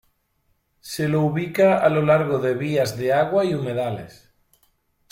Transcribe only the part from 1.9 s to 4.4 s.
largo de vías de agua y humedales.